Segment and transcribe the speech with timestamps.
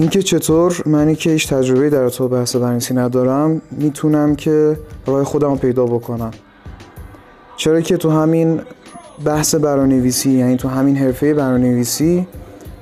[0.00, 5.50] اینکه چطور منی که هیچ تجربه در تو بحث برنامه‌نویسی ندارم می‌تونم که راه خودم
[5.50, 6.30] رو پیدا بکنم.
[7.56, 8.60] چرا که تو همین
[9.24, 12.26] بحث برنامه‌نویسی یعنی تو همین حرفه برنامه‌نویسی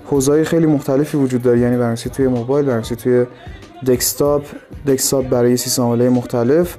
[0.06, 1.58] حوزه‌های خیلی مختلفی وجود داره.
[1.58, 3.26] یعنی برنامه‌نویسی توی موبایل برنامه‌نویسی توی
[3.86, 4.42] دسکتاپ
[4.86, 6.76] دسکتاپ برای سیستم مختلف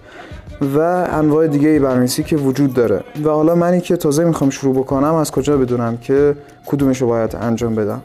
[0.62, 0.80] و
[1.12, 3.04] انواع دیگه برنامه‌نویسی که وجود داره.
[3.24, 6.36] و حالا منی که تازه می‌خوام شروع بکنم از کجا بدونم که
[6.66, 8.02] کدومش رو باید انجام بدم؟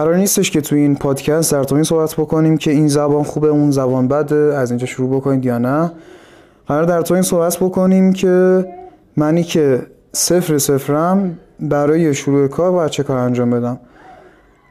[0.00, 3.70] قرار نیستش که توی این پادکست در این صحبت بکنیم که این زبان خوبه اون
[3.70, 5.92] زبان بده از اینجا شروع بکنید یا نه.
[6.66, 8.64] قرار در تو این صحبت بکنیم که
[9.16, 13.80] منی که صفر صفرم برای شروع کار باید چه کار انجام بدم.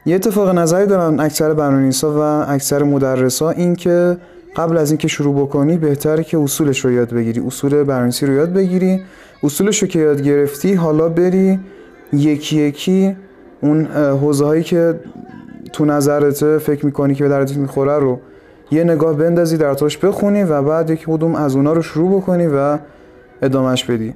[0.06, 2.18] یه اتفاق نظری دارن اکثر برنامه‌نویسا و
[2.52, 4.16] اکثر مدرسا این که
[4.56, 7.40] قبل از اینکه شروع بکنی بهتره که اصولش رو یاد بگیری.
[7.40, 9.00] اصول برنامه‌نویسی رو یاد بگیری.
[9.42, 11.58] اصولش رو که یاد گرفتی حالا بری
[12.12, 13.16] یکی یکی
[13.60, 15.00] اون حوزه هایی که
[15.72, 18.18] تو نظرته فکر می‌کنی که به دردت می‌خوره رو
[18.70, 22.46] یه نگاه بندازی در توش بخونی و بعد یک کدوم از اونا رو شروع بکنی
[22.46, 22.78] و
[23.42, 24.14] ادامهش بدی.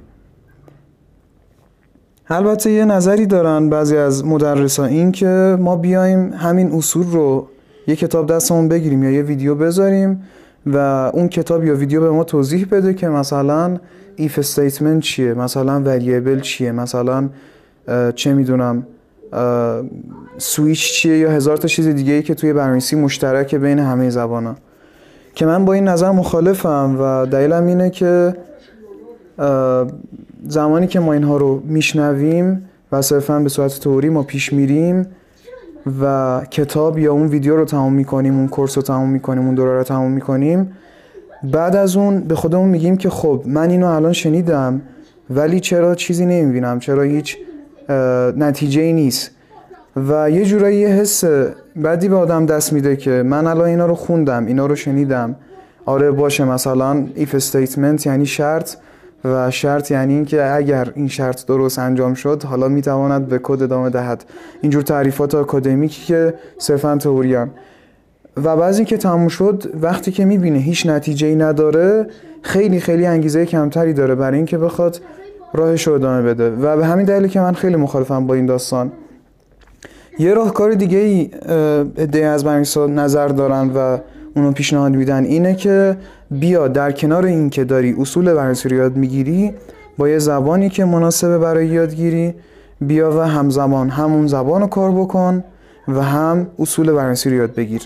[2.29, 7.47] البته یه نظری دارن بعضی از مدرسا این که ما بیایم همین اصول رو
[7.87, 10.23] یه کتاب دستمون بگیریم یا یه ویدیو بذاریم
[10.65, 10.77] و
[11.13, 13.77] اون کتاب یا ویدیو به ما توضیح بده که مثلا
[14.15, 17.29] if statement چیه مثلا variable چیه مثلا
[18.15, 18.87] چه می‌دونم
[20.37, 24.55] سویچ چیه یا هزار تا چیز دیگه ای که توی برنامه‌نویسی مشترک بین همه زبانا.
[25.35, 28.35] که من با این نظر مخالفم و دلیلم اینه که
[30.47, 35.07] زمانی که ما اینها رو میشنویم و صرفا به صورت توری ما پیش میریم
[36.01, 39.77] و کتاب یا اون ویدیو رو تمام می‌کنیم اون کورس رو تمام می‌کنیم اون دوره
[39.77, 40.71] رو تمام می‌کنیم
[41.43, 44.81] بعد از اون به خودمون میگیم که خب من اینو الان شنیدم
[45.29, 47.37] ولی چرا چیزی نمی‌بینم؟ چرا هیچ
[48.37, 49.31] نتیجه ای نیست.
[50.07, 51.23] و یه جورایی یه حس
[51.75, 55.35] بعدی به آدم دست میده که من الان اینا رو خوندم اینا رو شنیدم.
[55.85, 58.75] آره باشه مثلا if statement یعنی شرط
[59.25, 63.89] و شرط یعنی اینکه اگر این شرط درست انجام شد حالا می‌تواند به کد ادامه
[63.89, 64.25] دهد.
[64.61, 67.51] اینجور تعریفات آکادمیکی که صرفا تئوریان
[68.43, 72.07] و بعضی که تموم شد وقتی که می‌بینه هیچ نتیجه ای نداره
[72.41, 74.15] خیلی خیلی انگیزه کمتری داره.
[74.15, 75.01] برای اینکه بخواد
[75.55, 76.49] راهش رو ادامه بده.
[76.49, 78.91] و به همین دلیلی که من خیلی مخالفم با این داستان
[80.19, 81.31] یه راهکار دیگه ای
[81.97, 83.97] ایده از برنامه‌نویسا نظر دارن و
[84.35, 85.97] اونو پیشنهاد میدن اینه که
[86.31, 89.53] بیا در کنار این که داری اصول برنامه‌نویسی رو یاد می‌گیری
[89.97, 92.33] با یه زبانی که مناسبه برای یادگیری
[92.81, 95.43] بیا و همزمان همون زبان رو کار بکن
[95.87, 97.81] و هم اصول برنامه‌نویسی رو یاد بگیر.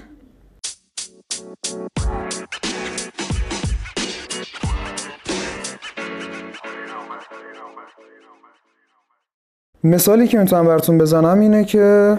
[9.84, 12.18] مثالی که می‌تونم براتون بزنم اینه که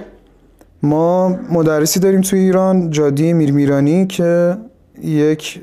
[0.82, 4.56] ما مدرسی داریم توی ایران جادی میرمیرانی که
[5.02, 5.60] یک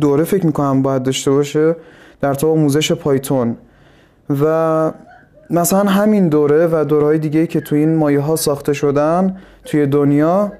[0.00, 1.76] دوره فکر می‌کنم باید داشته باشه
[2.20, 3.56] در تو آموزش پایتون.
[4.42, 4.92] و
[5.50, 10.52] مثلا همین دوره و دورهای دیگه که توی این مایه ها ساخته شدن توی دنیا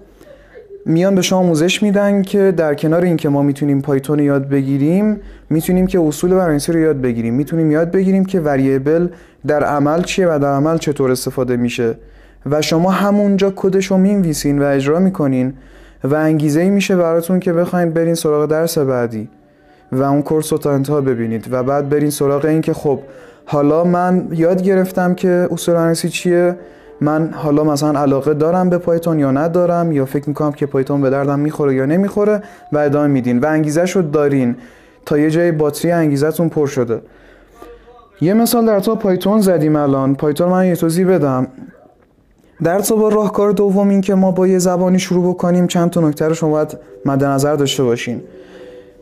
[0.89, 5.21] میان به شما آموزش میدن که در کنار اینکه ما می‌تونیم پایتون یاد بگیریم
[5.51, 7.35] می‌تونیم که اصول برنامه‌نویسی رو یاد بگیریم.
[7.35, 9.09] می‌تونیم یاد بگیریم که وریبل
[9.47, 11.95] در عمل چیه و در عمل چطور استفاده میشه.
[12.51, 15.55] و شما همونجا کدش رو می‌نویسین و اجرا می‌کنین
[16.05, 19.29] و انگیزه ای میشه براتون که بخواین برین سراغ درس بعدی
[19.93, 22.99] و اون کورس رو تا انتها ببینید و بعد برین سراغ این که خب
[23.45, 26.57] حالا من یاد گرفتم که اصول برنامه‌نویسی چیه
[27.01, 31.11] من حالا مثلا علاقه دارم به پایتون یا ندارم یا فکر می‌کنم که پایتون به
[31.11, 32.43] دردم می‌خوره یا نمی‌خوره
[32.73, 34.57] و ادامه میدین و انگیزه شد دارین
[35.07, 37.01] تا یه جای باتری انگیزتون پر شده.
[38.21, 40.15] یه مثال در تو پایتون زدیم الان.
[40.15, 41.47] پایتون من یه توضیح بدم.
[42.63, 46.01] در تو با راهکار دوم این که ما با یه زبانی شروع بکنیم چند تا
[46.01, 48.21] نکته رو شما باید مد نظر داشته باشین.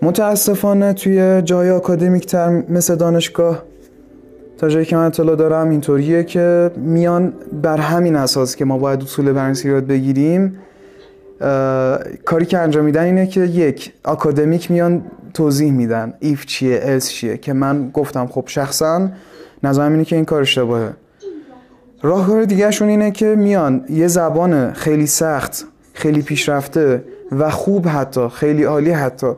[0.02, 3.62] متاسفانه توی جای آکادمیک تر مثل دانشگاه
[4.58, 9.02] تا جایی که من اطلاع دارم اینطوریه که میان بر همین اساس که ما باید
[9.02, 10.58] اصول برنامه‌نویسی یاد بگیریم
[12.24, 15.02] کاری که انجام میدن اینه که یک آکادمیک میان
[15.34, 19.08] توضیح میدن if چیه else چیه که من گفتم خب شخصا
[19.62, 20.90] نظرم اینه که این کار اشتباهه.
[22.02, 28.64] راهکار دیگهشون اینه که میان یه زبان خیلی سخت خیلی پیشرفته و خوب حتی خیلی
[28.64, 29.32] عالی حتی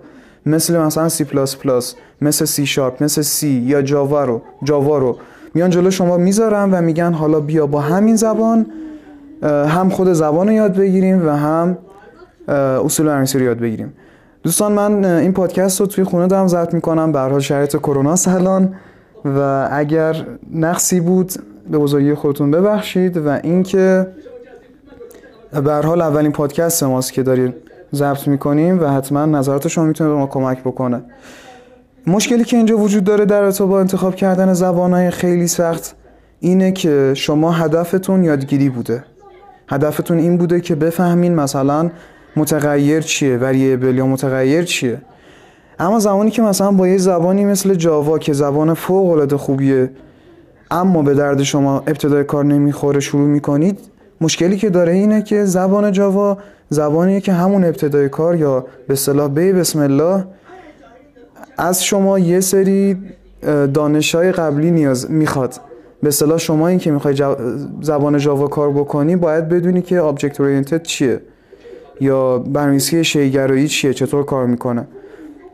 [0.47, 5.17] مثل مثلا C plus plus مثل C sharp مثل سی یا جاوا رو جاوا رو
[5.55, 8.67] میان جلو شما می‌ذارن و میگن حالا بیا با همین زبان
[9.43, 11.79] هم خود زبان رو یاد بگیریم و هم
[12.49, 13.93] اصول برنامه‌نویسی رو یاد بگیریم.
[14.43, 18.75] دوستان من این پادکست رو توی خونه دارم ضبط می‌کنم به حال شرایط کرونا سلان
[19.25, 21.33] و اگر نقصی بود
[21.71, 24.07] به بزرگی خودتون ببخشید و اینکه
[25.65, 27.55] به حال اولین پادکست ماست که داریم
[27.95, 31.03] ضبط می‌کنیم و حتما نظرات شما می‌تونه به ما کمک بکنه.
[32.07, 35.97] مشکلی که اینجا وجود داره در ارتباط با انتخاب کردن زبانهای خیلی سخت
[36.41, 39.05] اینه که شما هدفتون یادگیری بوده.
[39.69, 41.91] هدفتون این بوده که بفهمین مثلا
[42.37, 45.01] متغیر چیه وریبل یا متغیر چیه.
[45.79, 49.91] اما زمانی که مثلا با یه زبانی مثل جاوا که زبان فوق العاده خوبیه
[50.71, 53.79] اما به درد شما ابتدای کار نمی‌خوره شروع می‌کنید
[54.21, 56.39] مشکلی که داره اینه که زبان جاوا
[56.69, 60.25] زبانیه که همون ابتدای کار یا به صلاح بی بسم الله
[61.59, 62.97] از شما یه سری
[63.75, 65.55] دانش های قبلی نیاز می‌خواد.
[66.03, 67.17] به صلاح شما این که می‌خوای
[67.81, 71.21] زبان Java کار بکنی باید بدونی که object oriented چیه
[72.01, 74.89] یا برنامه‌نویسی شی‌گرایی چیه چطور کار می‌کنه.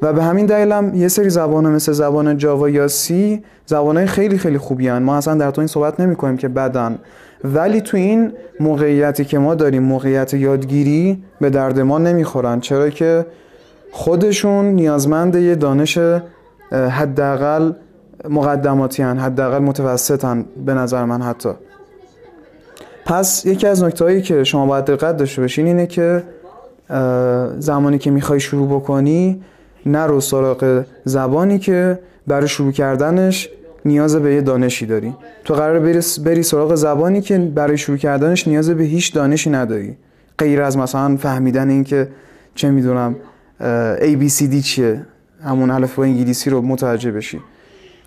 [0.02, 4.38] و به همین دلیل هم یه سری زبان مثل زبان Java یا C زبان خیلی
[4.38, 5.02] خیلی خوبی هن.
[5.02, 6.98] ما اصلا در تو این صحبت نمی کنیم که بدن.
[7.44, 12.60] ولی تو این موقعیتی که ما داریم موقعیت یادگیری به درد ما نمی‌خورن.
[12.60, 13.26] چرا که
[13.92, 15.98] خودشون نیازمند یه دانش
[16.72, 17.72] حداقل
[18.28, 21.50] مقدماتی هن حداقل متوسطن به نظر من حتی.
[23.04, 26.22] پس یکی از نکته که شما باید دقت داشته باشین اینه که
[27.58, 29.42] زمانی که می‌خوای شروع بکنی
[29.86, 33.48] نرو سراغ زبانی که برای شروع کردنش
[33.84, 35.14] نیاز به یه دانشی داری.
[35.44, 35.78] تو قرار
[36.24, 39.96] بری, سراغ زبانی که برای شروع کردنش نیاز به هیچ دانشی نداری.
[40.38, 42.08] غیر از مثلا فهمیدن این که
[42.54, 43.16] چه می‌دونم
[44.00, 45.06] ABCD چیه؟
[45.44, 47.40] همون الف با انگلیسی رو متوجه بشی.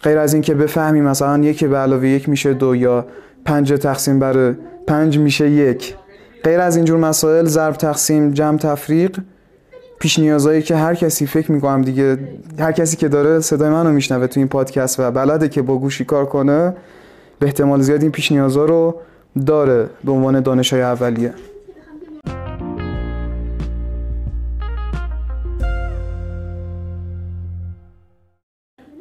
[0.04, 3.06] غیر از اینکه بفهمی مثلا یک به علاوه یک میشه دو یا
[3.46, 4.56] پنج تقسیم بر
[4.88, 5.96] پنج میشه یک.
[6.44, 9.20] غیر از اینجور مسائل ضرب تقسیم جمع تفریق
[10.00, 12.18] پیش نیازایی که هر کسی فکر می‌کنم دیگه
[12.60, 16.06] هر کسی که داره صدای منو میشنوه تو این پادکست و بلده که با گوشی
[16.06, 16.74] کار کنه
[17.40, 18.96] به احتمال زیاد این پیش نیازا رو
[19.46, 21.34] داره به عنوان دانش های اولیه.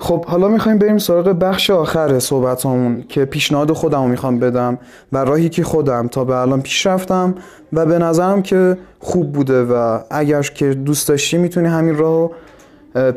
[0.05, 4.79] خب حالا می‌خوایم بریم سراغ بخش آخر صحبتامون که پیشنهاد خودم می‌خوام بدم
[5.13, 7.35] و راهی که خودم تا به الان پیش رفتم
[7.73, 12.31] و به نظرم که خوب بوده و اگر که دوست داشتی می‌تونی همین راه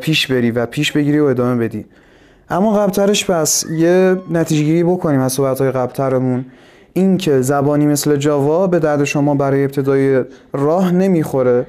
[0.00, 1.86] پیش بری و پیش بگیری و ادامه بدی.
[2.50, 6.44] اما قبلترش پس یه نتیجه گیری بکنیم از صحبت های قبلترمون.
[6.92, 11.66] این که زبانی مثل جاوا به درد شما برای ابتدای راه نمی‌خوره.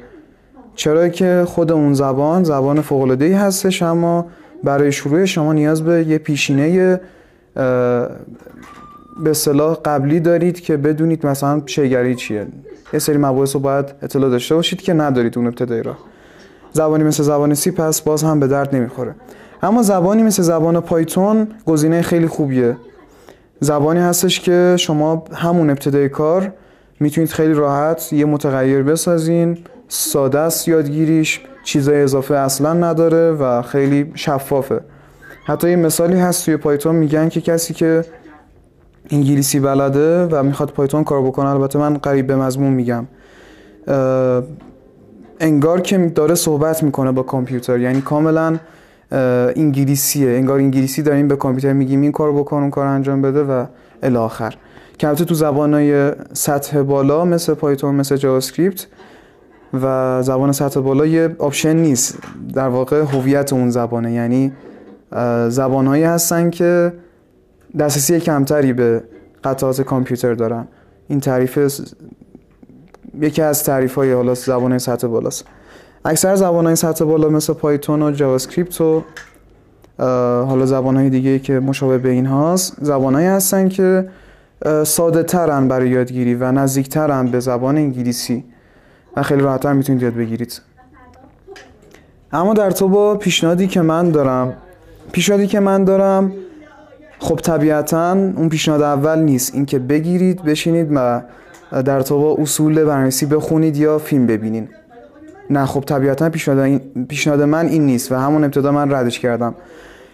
[0.75, 4.25] چرا که خود اون زبان زبان فوق هستش اما
[4.63, 7.00] برای شروع شما نیاز به یه پیشینه
[9.23, 12.47] به صلاح قبلی دارید که بدونید مثلا شیگری چیه.
[12.94, 15.97] یه سری مباحث رو باید اطلاع داشته باشید که ندارید اون ابتدایی را
[16.73, 19.15] زبانی مثل زبان سی پس باز هم به درد نمی‌خوره.
[19.63, 22.77] اما زبانی مثل زبان پایتون گزینه خیلی خوبیه.
[23.59, 26.53] زبانی هستش که شما همون ابتدای کار
[27.00, 29.57] می‌تونید خیلی راحت یه متغیر بسازین.
[29.91, 34.80] ساده است یادگیریش چیزای اضافه اصلا نداره و خیلی شفافه.
[35.45, 38.06] حتی یه مثالی هست توی پایتون میگن که کسی که
[39.12, 43.06] انگلیسی بلده و می‌خواد پایتون کار بکنه البته من قریب به مضمون میگم
[45.39, 48.59] انگار که داره صحبت می‌کنه با کامپیوتر یعنی کاملا
[49.11, 50.30] انگلیسیه.
[50.30, 53.66] انگار انگلیسی داریم به کامپیوتر میگیم این کار بکن اون کار انجام بده و
[54.04, 54.56] الی آخر
[54.97, 58.40] که تو زبانهای سطح بالا مثل Python مثل Java
[59.73, 62.18] و زبان سطح بالا یه option نیست.
[62.54, 64.11] در واقع هویت اون زبانه.
[64.11, 64.52] یعنی
[65.49, 66.94] زبانهایی هستن که
[67.80, 69.04] دسترسی کمتری به
[69.44, 70.68] قطعات کامپیوتر دارن.
[71.07, 71.81] این تعریف
[73.21, 75.45] یکی از تعریف های حالا زبان سطح بالاست.
[76.06, 79.04] اکثر زبان های سطح بالا مثل Python و JavaScript و
[80.45, 84.09] حالا زبان های دیگه که مشابه به این هاست زبان هستن که
[84.83, 88.44] ساده ترن برای یادگیری و نزدیک ترن به زبان انگلیسی.
[89.19, 90.61] و خیلی راحتتر می‌تونید یاد بگیرید.
[92.31, 94.54] اما در رابطه با پیشنهادی که من دارم
[95.11, 96.31] پیشنهادی که من دارم
[97.19, 99.56] خب طبیعتا اون پیشنهاد اول نیست.
[99.56, 101.21] اینکه بگیرید بشینید و
[101.85, 104.69] در با اصول برنامه‌نویسی بخونید یا فیلم ببینید
[105.49, 109.56] نه خب طبیعتا پیشنهاد, پیشنهاد من این نیست و همون ابتدا من ردش کردم.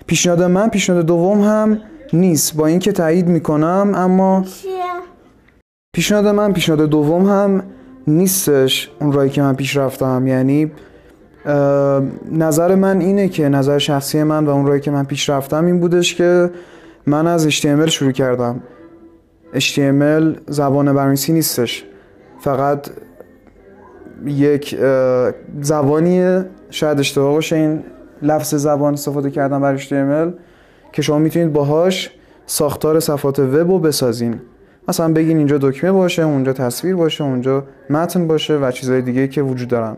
[0.08, 1.80] پیشنهاد من پیشنهاد دوم هم
[2.14, 2.56] نیست.
[2.56, 4.46] با اینکه تایید می‌کنم اما
[5.94, 7.64] پیشنهاد من پیشنهاد دوم هم
[8.08, 10.28] نیستش اون رایی که من پیش رفتم.
[10.28, 10.72] یعنی
[12.32, 15.80] نظر من اینه که نظر شخصی من و اون رایی که من پیش رفتم این
[15.80, 16.52] بودش که
[17.06, 18.62] من از HTML شروع کردم.
[19.54, 21.86] HTML زبان برنامه‌نویسی نیستش.
[22.40, 22.90] فقط
[24.26, 24.78] یک
[25.62, 27.84] زبانی شاید اشتباه باشه این
[28.22, 30.34] لفظ زبان استفاده کردن برای HTML.
[30.92, 32.12] که شما می‌تونید باهاش
[32.46, 34.40] ساختار صفحات وب رو بسازین.
[34.88, 39.42] مثلا بگین اینجا دکمه باشه اونجا تصویر باشه اونجا متن باشه و چیزهای دیگه که
[39.42, 39.98] وجود دارن.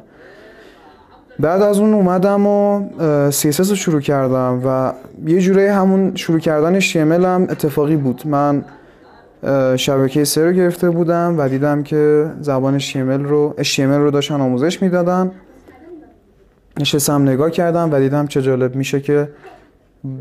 [1.39, 2.84] بعد از اون اومدم و
[3.32, 4.94] CSS رو شروع کردم و
[5.25, 8.22] یه جوره همون شروع کردن HTML هم اتفاقی بود.
[8.27, 8.65] من
[9.75, 14.82] شبکه سه رو گرفته بودم و دیدم که زبان HTML رو HTML رو داشتن آموزش
[14.82, 15.32] می‌دادن.
[16.79, 19.29] نشستم نگاه کردم و دیدم چه جالب میشه که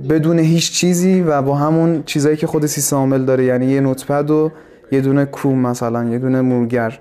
[0.08, 4.30] بدون هیچ چیزی و با همون چیزایی که خود سیستم عامل داره یعنی یه نوتپد
[4.30, 4.50] و
[4.92, 6.98] یه دونه کروم مثلا یه دونه مرور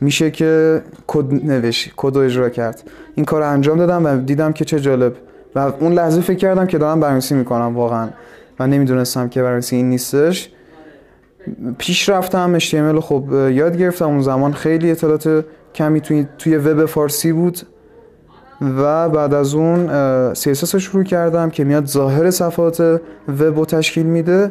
[0.00, 2.82] میشه که کد نوشت کد اجرا کرد.
[3.14, 5.12] این کار رو انجام دادم و دیدم که چه جالب.
[5.54, 8.08] و اون لحظه فکر کردم که دارم برنامه‌نویسی می‌کنم واقعا.
[8.58, 10.50] و نمی‌دونستم که برنامه‌نویسی این نیستش.
[11.78, 14.08] پیش رفتم HTML خب یاد گرفتم.
[14.08, 17.58] اون زمان خیلی اطلاعات کمی توی توی وب فارسی بود.
[18.60, 19.86] و بعد از اون
[20.34, 22.80] CSS رو شروع کردم که میاد ظاهر صفحات
[23.28, 24.50] وب رو تشکیل میده.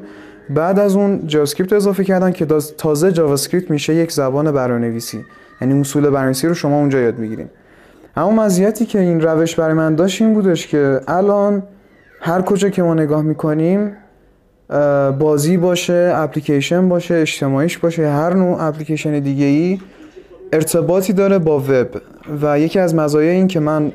[0.50, 2.46] بعد از اون JavaScript اضافه کردم که
[2.78, 5.26] تازه JavaScript میشه یک زبان برنامه‌نویسی.
[5.62, 7.48] یعنی اصول برنامه‌نویسی رو شما اونجا یاد می‌گیرین.
[8.16, 11.64] اما مزیتی که این روش برای من داشت این بودش که الان
[12.22, 13.92] هر کجا که ما نگاه می‌کنیم
[15.20, 19.80] بازی باشه اپلیکیشن باشه اجتماعیش باشه هر نوع اپلیکیشن دیگه ای
[20.54, 21.88] ارتباطی داره با وب.
[22.42, 23.92] و یکی از مزایای این که من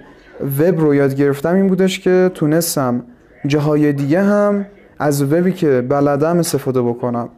[0.59, 3.03] وب رو یاد گرفتم این بودش که تونستم
[3.47, 4.67] جاهای دیگه هم
[4.99, 7.29] از وبی که بلدم استفاده بکنم.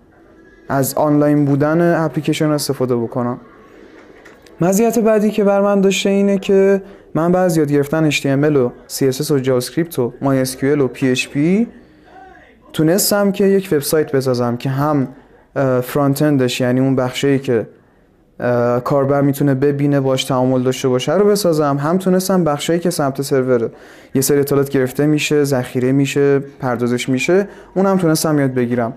[0.69, 3.41] از آنلاین بودن اپلیکیشن استفاده بکنم.
[4.61, 6.83] مزیت بعدی که برا من داشته اینه که
[7.15, 11.67] من بعد یاد گرفتن HTML و CSS و Script و MySQL و PHP
[12.73, 15.09] تونستم که یک وبسایت بسازم که هم
[15.83, 17.67] front-end ش یعنی اون بخشی که
[18.85, 21.15] کاربر می‌تونه ببینه باش تعامل داشته باشه.
[21.15, 21.77] رو بسازم.
[21.77, 23.71] هم تونستم بخشی که سمت سرور
[24.15, 28.93] یه سری اطلاعات گرفته میشه ذخیره میشه پردازش میشه اونم تونستم یاد بگیرم.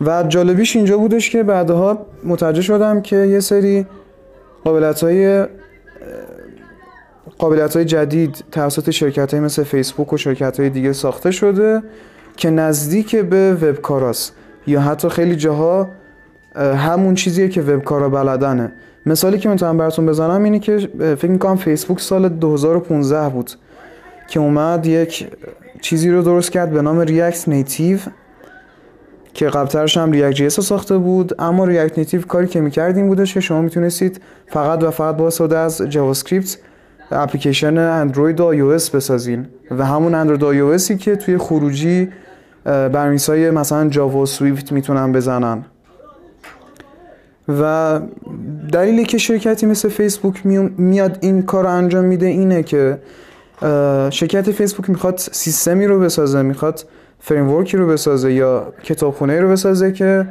[0.00, 3.86] و جالبیش اینجا بودش که بعدها متوجه شدم که یه سری
[4.64, 5.46] قابلیت های
[7.38, 11.82] قابلیت های جدید توسط شرکت های مثل فیسبوک و شرکت های دیگه ساخته شده
[12.36, 14.32] که نزدیک به وبکاراست
[14.66, 15.88] یا حتی خیلی جاها
[16.56, 18.72] همون چیزیه که وبکارا بلدنه.
[19.06, 23.50] مثالی که می‌تونم براتون بزنم اینه که فکر می‌کنم فیسبوک سال 2015 بود
[24.28, 25.28] که اومد یک
[25.80, 27.98] چیزی رو درست کرد به نام React Native
[29.34, 31.34] که قبلترش هم React JS ساخته بود.
[31.38, 35.26] اما React Native کاری که می‌کرد این بودش که شما می‌تونستید فقط و فقط با
[35.26, 36.58] استفاده از JavaScript
[37.10, 39.46] اپلیکیشن اندروید و آی بسازین.
[39.70, 42.08] و همون اندروید و آی که توی خروجی
[42.64, 45.64] برمیسای مثلا جاوا سویفت می‌تونن بزنن.
[47.48, 48.00] و
[48.72, 50.46] دلیلی که شرکتی مثل فیسبوک
[50.78, 52.98] میاد این کار رو انجام میده اینه که
[54.10, 56.84] شرکت فیسبوک می‌خواد سیستمی رو بسازه می‌خواد
[57.20, 60.26] فریمورکی رو بسازه یا کتابخونه رو بسازه که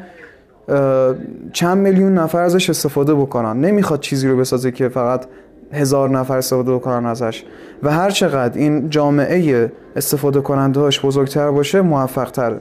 [1.53, 3.61] چند میلیون نفر ازش استفاده بکنن.
[3.61, 5.25] نمی‌خواد چیزی رو بسازه که فقط
[5.73, 7.43] هزار نفر استفاده بکنن ازش.
[7.83, 12.55] و هر چقدر این جامعه استفاده کننده هاش بزرگتر باشه موفق تر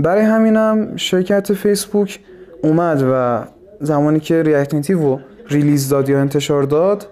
[0.00, 2.20] برای همینم شرکت فیسبوک
[2.62, 3.44] اومد و
[3.82, 7.06] زمانی که React رو release داد یا انتشار داد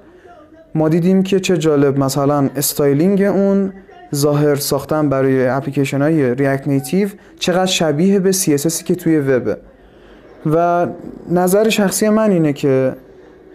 [0.75, 3.73] ما دیدیم که چه جالب مثلا styling اون
[4.15, 7.09] ظاهر ساختن برای اپلیکیشن های React Native
[7.39, 9.57] چقدر شبیه به CSS که توی وبه
[10.47, 10.87] و
[11.31, 12.93] نظر شخصی من اینه که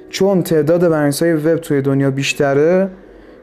[0.09, 0.83] چون تعداد
[1.21, 2.89] های وب توی دنیا بیشتره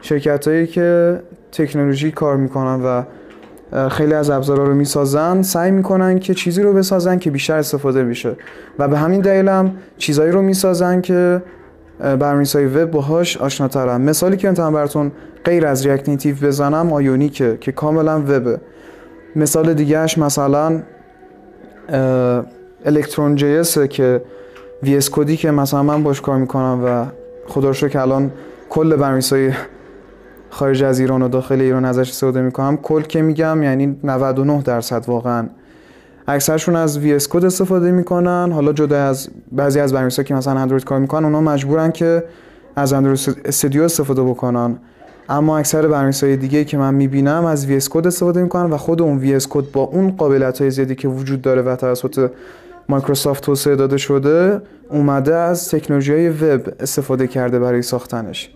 [0.00, 1.20] شرکت هایی که
[1.52, 3.02] تکنولوژی کار می‌کنن و
[3.90, 8.36] خیلی از ابزارها رو می‌سازن سعی می‌کنن که چیزی رو بسازن که بیشتر استفاده میشه
[8.78, 11.42] و به همین دلیل هم چیزایی رو می‌سازن که
[11.98, 15.12] برنامه‌نویسای وب باهاش آشناترن مثالی که می‌تونم براتون
[15.44, 18.58] غیر از ریاکت نیتیو بزنم آیونیکه که کاملا وبه.
[19.36, 20.82] مثال دیگهش مثلا
[22.84, 24.22] Electron JS که
[24.82, 27.06] VS Code ی که مثلا من باش کار می‌کنم و
[27.46, 28.30] خدا که الان
[28.70, 29.52] کل برنامه‌نویسای
[30.52, 32.76] خارج از ایران و داخل ایران ازش استفاده می‌کنم.
[32.76, 35.46] کل که میگم یعنی 99 درصد واقعا.
[36.28, 38.52] اکثرشون از VS Code استفاده می‌کنن.
[38.52, 42.24] حالا جدا از بعضی از برنامه‌نویسا که مثلا اندروید کار می‌کنن اونا مجبورن که
[42.76, 44.76] از Android Studio استفاده بکنن.
[45.28, 49.18] اما اکثر برنامه‌نویسای دیگه که من می‌بینم از VS Code استفاده می‌کنن و خود اون
[49.18, 52.30] VS Code با اون قابلیت های زیادی که وجود داره و توسط
[52.88, 58.50] مایکروسافت توسعه داده شده اومده از تکنولوژی وب استفاده کرده برای ساختنش.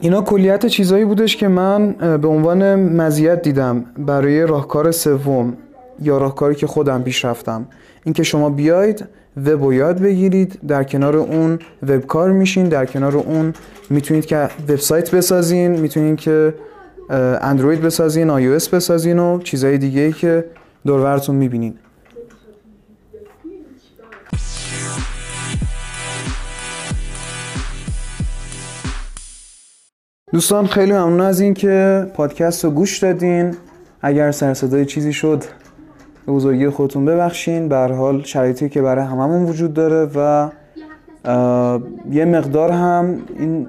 [0.00, 5.56] اینا کلیت چیزایی بودش که من به عنوان مزیت دیدم برای راهکار سوم
[6.02, 7.66] یا راهکاری که خودم پیش رفتم.
[8.04, 9.04] اینکه شما بیاید
[9.36, 13.54] وب رو یاد بگیرید در کنار اون وبکار میشین در کنار اون
[13.90, 16.54] می‌تونید که وبسایت بسازین می‌تونید که
[17.40, 20.44] اندروید بسازین آی بسازین و چیزهای دیگه ای که
[20.86, 21.74] دورورتون می‌بینین.
[30.36, 33.54] دوستان خیلی ممنون از این که پادکست رو گوش دادین.
[34.02, 35.44] اگر سرصدای چیزی شد
[36.26, 37.68] به بزرگی خودتون ببخشین.
[37.68, 40.48] به حال شرایطی که برای هممون وجود داره و
[42.10, 43.68] یه مقدار هم این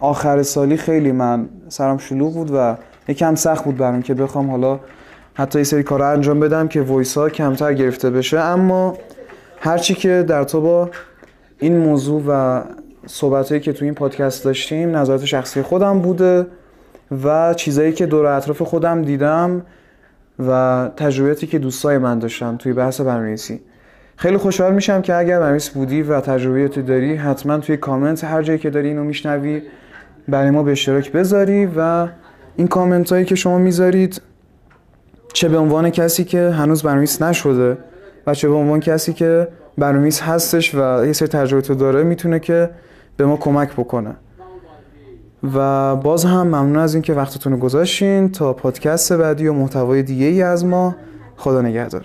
[0.00, 2.76] آخر سالی خیلی من سرم شلوغ بود و
[3.08, 4.80] یکم سخت بود برام که بخوام حالا
[5.34, 8.38] حتی یه سری کارا انجام بدم که voice ها کمتر گرفته بشه.
[8.38, 8.96] اما
[9.60, 10.90] هرچی که در رابطه با
[11.58, 12.62] این موضوع و
[13.06, 16.46] صحبت که تو این پادکست داشتیم نظرات شخصی خودم بوده
[17.24, 19.62] و چیزایی که دور اطراف خودم دیدم
[20.48, 23.60] و تجربیاتی که دوستای من داشتن توی بحث برنامه‌نویسی.
[24.16, 28.58] خیلی خوشحال میشم که اگر برنامه‌نویس بودی و تجربیاتی داری حتما توی کامنت هر جایی
[28.58, 29.62] که داری اینو میشنوی
[30.28, 32.08] برای ما به اشتراک بذاری و
[32.56, 34.22] این کامنت هایی که شما می‌ذارید
[35.32, 37.78] چه به عنوان کسی که هنوز برنامه‌نویس نشده
[38.26, 42.70] و چه به عنوان کسی که برنامه‌نویس هستش و یه سری تجربه داره می‌تونه که
[43.16, 44.14] به ما کمک بکنه.
[45.54, 48.32] و باز هم ممنون از اینکه وقتتون رو گذاشتین.
[48.32, 50.96] تا پادکست بعدی و محتوای دیگه ای از ما
[51.36, 52.04] خدا نگهدار.